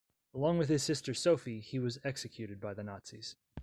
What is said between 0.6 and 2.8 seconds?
his sister Sophie, he was executed by